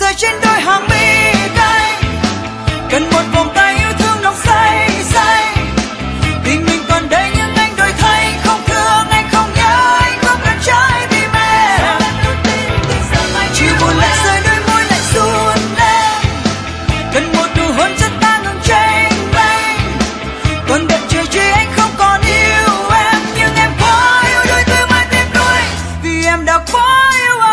rơi 0.00 0.14
trên 0.16 0.40
đôi 0.42 0.60
hàng 0.60 0.88
mi 0.88 1.32
cay 1.56 2.02
cần 2.90 3.10
một 3.10 3.22
vòng 3.34 3.48
tay 3.54 3.74
yêu 3.74 3.92
thương 3.98 4.22
nồng 4.22 4.36
say 4.44 4.90
say. 5.02 5.56
Vì 6.44 6.58
mình 6.58 6.82
còn 6.88 7.08
đây 7.08 7.30
những 7.36 7.54
anh 7.56 7.76
đổi 7.76 7.92
thay, 7.98 8.34
không 8.44 8.60
thương 8.66 9.10
anh, 9.10 9.28
không 9.32 9.50
nhớ 9.54 9.98
anh, 10.00 10.18
không 10.22 10.38
cần 10.44 10.56
trái 10.62 11.06
tim 11.10 11.30
em 11.32 11.98
chỉ 13.54 13.64
buồn 13.80 13.96
lại 13.96 14.16
rơi 14.24 14.40
đôi 14.44 14.56
môi 14.68 14.84
lại 14.84 15.00
run 15.14 15.58
lên. 15.78 16.22
Cần 17.14 17.32
một 17.32 17.46
nụ 17.56 17.72
hôn 17.72 17.90
chân 17.98 18.10
ta 18.20 18.40
ngừng 18.44 18.60
tranh 18.64 19.12
bay 19.34 19.76
còn 20.68 20.86
đẹp 20.88 21.00
trời 21.08 21.26
chi 21.26 21.50
anh 21.54 21.68
không 21.76 21.90
còn 21.98 22.20
yêu 22.20 22.90
em, 22.94 23.22
nhưng 23.36 23.54
em 23.56 23.70
quá 23.80 24.22
yêu 24.30 24.40
đôi 24.48 24.64
tư 24.66 24.86
mai 24.90 25.06
tim 25.10 25.26
đôi 25.34 25.60
vì 26.02 26.24
em 26.26 26.44
đã 26.44 26.58
quá 26.72 27.10
yêu 27.20 27.40
anh. 27.40 27.51